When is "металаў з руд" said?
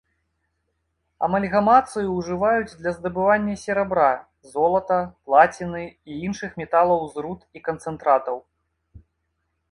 6.63-7.41